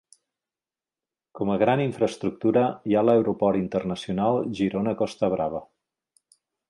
[1.39, 5.63] Com a gran infraestructura hi ha l'aeroport Internacional Girona Costa Brava.